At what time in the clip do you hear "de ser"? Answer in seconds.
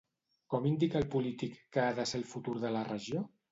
2.01-2.19